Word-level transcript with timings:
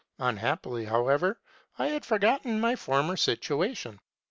Unhappily, 0.17 0.85
however, 0.85 1.39
I 1.77 1.85
had 1.85 2.01
not 2.01 2.05
forgotten 2.05 2.59
my 2.59 2.75
former 2.75 3.15
situation. 3.15 3.99